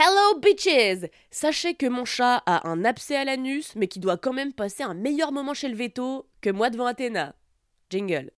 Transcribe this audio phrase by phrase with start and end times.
[0.00, 4.32] Hello bitches Sachez que mon chat a un abcès à l'anus, mais qui doit quand
[4.32, 7.34] même passer un meilleur moment chez le veto que moi devant Athéna.
[7.90, 8.30] Jingle.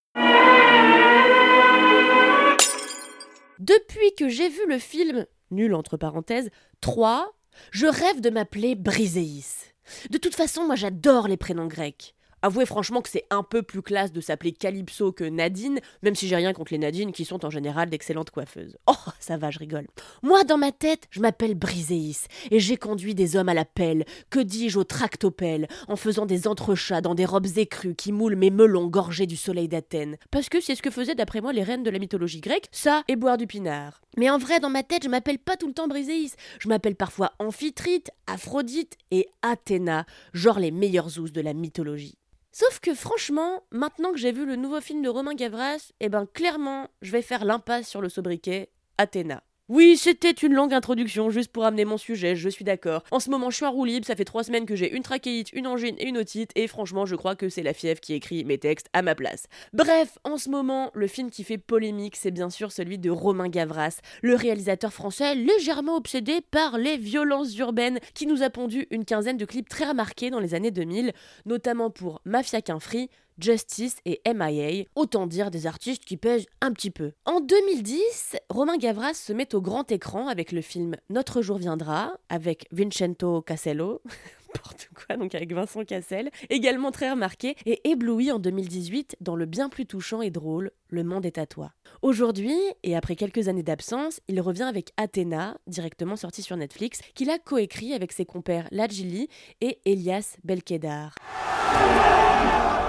[3.58, 6.48] Depuis que j'ai vu le film, nul entre parenthèses,
[6.80, 7.30] 3,
[7.72, 9.74] je rêve de m'appeler Briséis.
[10.08, 12.14] De toute façon, moi j'adore les prénoms grecs.
[12.42, 16.26] Avouez franchement que c'est un peu plus classe de s'appeler Calypso que Nadine, même si
[16.26, 18.78] j'ai rien contre les Nadines qui sont en général d'excellentes coiffeuses.
[18.86, 19.86] Oh, ça va, je rigole.
[20.22, 24.04] Moi, dans ma tête, je m'appelle Briséis, et j'ai conduit des hommes à la pelle,
[24.30, 28.50] que dis-je au tractopelle, en faisant des entrechats dans des robes écrues qui moulent mes
[28.50, 30.16] melons gorgés du soleil d'Athènes.
[30.30, 33.02] Parce que c'est ce que faisaient d'après moi les reines de la mythologie grecque, ça
[33.08, 34.00] et boire du pinard.
[34.16, 36.34] Mais en vrai, dans ma tête, je m'appelle pas tout le temps Briséis.
[36.58, 42.16] Je m'appelle parfois Amphitrite, Aphrodite et Athéna, genre les meilleurs zoos de la mythologie.
[42.52, 46.26] Sauf que franchement, maintenant que j'ai vu le nouveau film de Romain Gavras, eh ben
[46.26, 49.42] clairement, je vais faire l'impasse sur le sobriquet Athéna.
[49.72, 53.04] Oui, c'était une longue introduction juste pour amener mon sujet, je suis d'accord.
[53.12, 55.04] En ce moment, je suis en roue libre, ça fait trois semaines que j'ai une
[55.04, 58.14] trachéite, une angine et une otite, et franchement, je crois que c'est la fièvre qui
[58.14, 59.46] écrit mes textes à ma place.
[59.72, 63.48] Bref, en ce moment, le film qui fait polémique, c'est bien sûr celui de Romain
[63.48, 69.04] Gavras, le réalisateur français légèrement obsédé par les violences urbaines, qui nous a pondu une
[69.04, 71.12] quinzaine de clips très remarqués dans les années 2000,
[71.46, 73.08] notamment pour Mafia qu'un free,
[73.40, 77.12] Justice et MIA, autant dire des artistes qui pèsent un petit peu.
[77.24, 82.12] En 2010, Romain Gavras se met au grand écran avec le film Notre jour viendra,
[82.28, 84.02] avec Vincenzo Casello.
[84.54, 89.46] N'importe quoi, donc avec Vincent Cassel, également très remarqué et ébloui en 2018 dans le
[89.46, 91.72] bien plus touchant et drôle Le monde est à toi.
[92.02, 97.30] Aujourd'hui, et après quelques années d'absence, il revient avec Athéna, directement sorti sur Netflix, qu'il
[97.30, 99.28] a coécrit avec ses compères Lajili
[99.60, 101.14] et Elias Belkedar.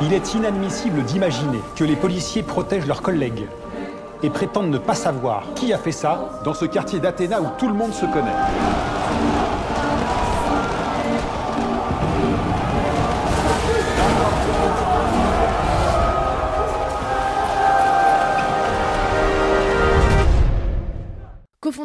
[0.02, 3.46] Il est inadmissible d'imaginer que les policiers protègent leurs collègues
[4.24, 7.68] et prétendent ne pas savoir qui a fait ça dans ce quartier d'Athéna où tout
[7.68, 9.50] le monde se connaît.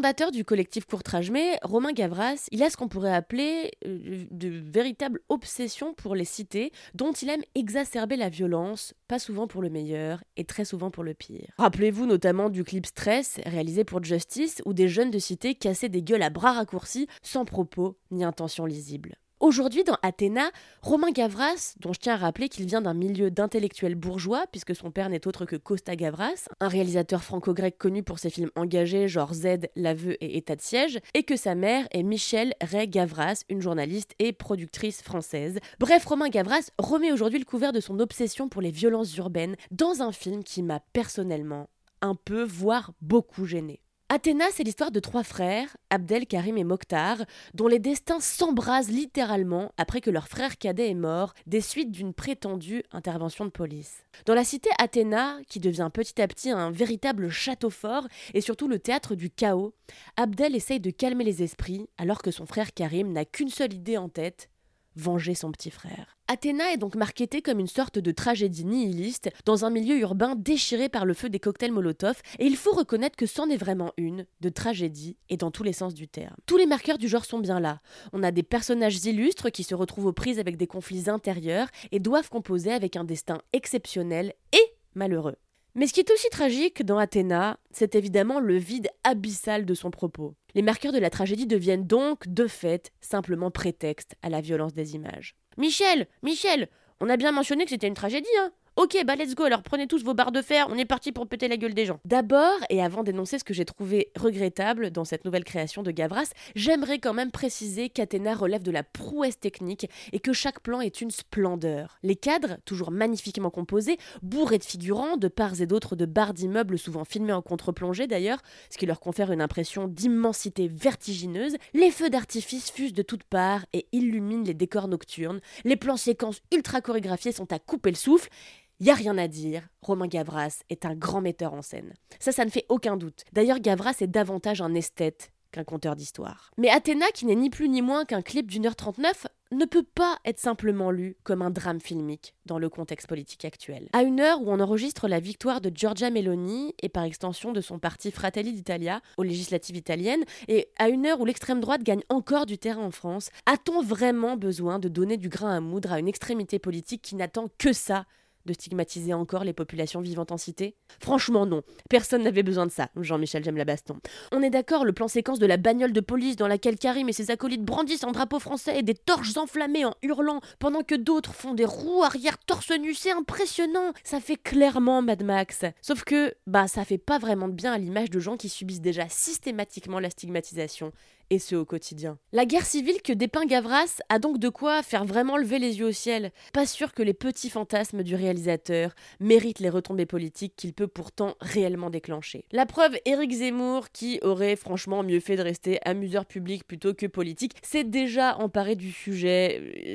[0.06, 5.18] Cofondateur du collectif Courtrage-Mais, Romain Gavras, il a ce qu'on pourrait appeler euh, de véritables
[5.28, 10.22] obsessions pour les cités, dont il aime exacerber la violence, pas souvent pour le meilleur
[10.36, 11.52] et très souvent pour le pire.
[11.58, 16.04] Rappelez-vous notamment du clip Stress, réalisé pour Justice, où des jeunes de cité cassaient des
[16.04, 19.16] gueules à bras raccourcis, sans propos ni intention lisible.
[19.46, 20.50] Aujourd'hui, dans Athéna,
[20.82, 24.90] Romain Gavras, dont je tiens à rappeler qu'il vient d'un milieu d'intellectuels bourgeois, puisque son
[24.90, 29.32] père n'est autre que Costa Gavras, un réalisateur franco-grec connu pour ses films engagés genre
[29.34, 33.62] Z, L'aveu et État de siège, et que sa mère est Michelle Ray Gavras, une
[33.62, 35.60] journaliste et productrice française.
[35.78, 40.02] Bref, Romain Gavras remet aujourd'hui le couvert de son obsession pour les violences urbaines dans
[40.02, 41.68] un film qui m'a personnellement
[42.02, 43.80] un peu, voire beaucoup gêné.
[44.08, 47.24] Athéna, c'est l'histoire de trois frères, Abdel, Karim et Mokhtar,
[47.54, 52.14] dont les destins s'embrasent littéralement après que leur frère cadet est mort des suites d'une
[52.14, 54.04] prétendue intervention de police.
[54.24, 58.68] Dans la cité Athéna, qui devient petit à petit un véritable château fort et surtout
[58.68, 59.74] le théâtre du chaos,
[60.16, 63.96] Abdel essaye de calmer les esprits alors que son frère Karim n'a qu'une seule idée
[63.96, 64.50] en tête,
[64.96, 66.16] venger son petit frère.
[66.28, 70.88] Athéna est donc marketée comme une sorte de tragédie nihiliste dans un milieu urbain déchiré
[70.88, 74.26] par le feu des cocktails Molotov, et il faut reconnaître que c'en est vraiment une,
[74.40, 76.34] de tragédie, et dans tous les sens du terme.
[76.46, 77.80] Tous les marqueurs du genre sont bien là.
[78.12, 82.00] On a des personnages illustres qui se retrouvent aux prises avec des conflits intérieurs et
[82.00, 85.36] doivent composer avec un destin exceptionnel et malheureux.
[85.76, 89.90] Mais ce qui est aussi tragique dans Athéna, c'est évidemment le vide abyssal de son
[89.90, 90.34] propos.
[90.56, 94.94] Les marqueurs de la tragédie deviennent donc, de fait, simplement prétexte à la violence des
[94.94, 95.36] images.
[95.58, 99.44] Michel Michel On a bien mentionné que c'était une tragédie, hein Ok, bah let's go,
[99.44, 101.86] alors prenez tous vos barres de fer, on est parti pour péter la gueule des
[101.86, 101.98] gens.
[102.04, 106.30] D'abord, et avant d'énoncer ce que j'ai trouvé regrettable dans cette nouvelle création de Gavras,
[106.54, 111.00] j'aimerais quand même préciser qu'Athéna relève de la prouesse technique et que chaque plan est
[111.00, 111.96] une splendeur.
[112.02, 116.78] Les cadres, toujours magnifiquement composés, bourrés de figurants, de parts et d'autres de barres d'immeubles
[116.78, 122.10] souvent filmés en contre-plongée d'ailleurs, ce qui leur confère une impression d'immensité vertigineuse, les feux
[122.10, 127.32] d'artifice fusent de toutes parts et illuminent les décors nocturnes, les plans séquences ultra chorégraphiés
[127.32, 128.28] sont à couper le souffle,
[128.78, 131.94] Y a rien à dire, Romain Gavras est un grand metteur en scène.
[132.20, 133.24] Ça, ça ne fait aucun doute.
[133.32, 136.50] D'ailleurs, Gavras est davantage un esthète qu'un conteur d'histoire.
[136.58, 139.82] Mais Athéna, qui n'est ni plus ni moins qu'un clip d'une heure 39, ne peut
[139.82, 143.88] pas être simplement lu comme un drame filmique dans le contexte politique actuel.
[143.94, 147.62] À une heure où on enregistre la victoire de Giorgia Meloni et par extension de
[147.62, 152.02] son parti Fratelli d'Italia aux législatives italiennes, et à une heure où l'extrême droite gagne
[152.10, 155.98] encore du terrain en France, a-t-on vraiment besoin de donner du grain à moudre à
[155.98, 158.04] une extrémité politique qui n'attend que ça
[158.46, 160.76] de stigmatiser encore les populations vivantes en cité?
[161.00, 163.98] Franchement non, personne n'avait besoin de ça, Jean-Michel J'aime la baston.
[164.32, 167.12] On est d'accord, le plan séquence de la bagnole de police dans laquelle Karim et
[167.12, 171.34] ses acolytes brandissent un drapeau français et des torches enflammées en hurlant pendant que d'autres
[171.34, 175.64] font des roues arrière torse nu, c'est impressionnant Ça fait clairement Mad Max.
[175.82, 178.80] Sauf que, bah ça fait pas vraiment de bien à l'image de gens qui subissent
[178.80, 180.92] déjà systématiquement la stigmatisation
[181.30, 182.18] et ce au quotidien.
[182.32, 185.86] La guerre civile que dépeint Gavras a donc de quoi faire vraiment lever les yeux
[185.86, 186.32] au ciel.
[186.52, 191.34] Pas sûr que les petits fantasmes du réalisateur méritent les retombées politiques qu'il peut pourtant
[191.40, 192.44] réellement déclencher.
[192.52, 197.06] La preuve, Éric Zemmour, qui aurait franchement mieux fait de rester amuseur public plutôt que
[197.06, 199.94] politique, s'est déjà emparé du sujet,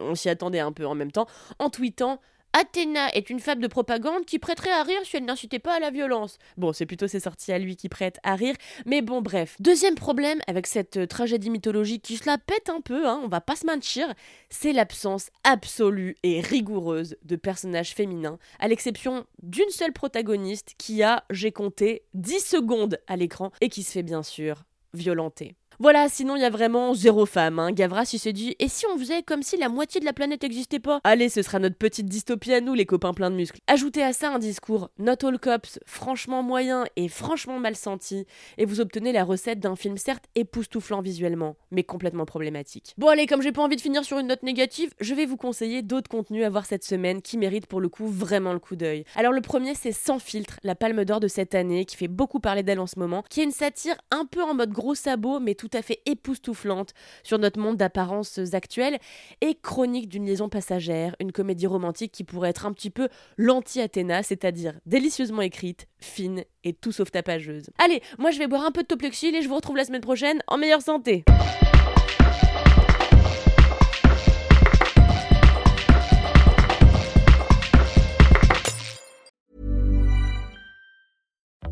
[0.00, 1.26] on s'y attendait un peu en même temps,
[1.58, 2.20] en tweetant
[2.54, 5.80] Athéna est une fable de propagande qui prêterait à rire si elle n'incitait pas à
[5.80, 6.38] la violence.
[6.58, 8.54] Bon, c'est plutôt ses sorties à lui qui prêtent à rire,
[8.84, 9.56] mais bon, bref.
[9.58, 13.28] Deuxième problème avec cette euh, tragédie mythologique qui se la pète un peu, hein, on
[13.28, 14.12] va pas se mentir,
[14.50, 21.24] c'est l'absence absolue et rigoureuse de personnages féminins, à l'exception d'une seule protagoniste qui a,
[21.30, 25.56] j'ai compté, 10 secondes à l'écran et qui se fait bien sûr violenter.
[25.82, 27.58] Voilà, sinon il y a vraiment zéro femme.
[27.58, 27.72] Hein.
[27.72, 30.44] Gavras il s'est dit, et si on faisait comme si la moitié de la planète
[30.44, 31.00] n'existait pas?
[31.02, 33.58] Allez, ce sera notre petite dystopie à nous, les copains pleins de muscles.
[33.66, 38.26] Ajoutez à ça un discours not all cops, franchement moyen et franchement mal senti,
[38.58, 42.94] et vous obtenez la recette d'un film certes époustouflant visuellement, mais complètement problématique.
[42.96, 45.36] Bon allez, comme j'ai pas envie de finir sur une note négative, je vais vous
[45.36, 48.76] conseiller d'autres contenus à voir cette semaine qui méritent pour le coup vraiment le coup
[48.76, 49.04] d'œil.
[49.16, 52.38] Alors le premier c'est Sans filtre, la palme d'or de cette année, qui fait beaucoup
[52.38, 55.40] parler d'elle en ce moment, qui est une satire un peu en mode gros sabot,
[55.40, 58.98] mais tout à fait époustouflante sur notre monde d'apparences actuelles
[59.40, 64.22] et chronique d'une liaison passagère, une comédie romantique qui pourrait être un petit peu l'anti-Athéna,
[64.22, 67.70] c'est-à-dire délicieusement écrite, fine et tout sauf tapageuse.
[67.78, 70.00] Allez, moi je vais boire un peu de Toplexil et je vous retrouve la semaine
[70.00, 71.24] prochaine en meilleure santé.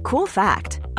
[0.03, 0.80] Cool fact